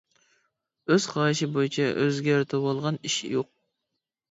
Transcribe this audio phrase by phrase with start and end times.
[0.93, 3.53] ئۆز خاھىشى بويىچە ئۆزگەرتىۋالغان ئىش يوق.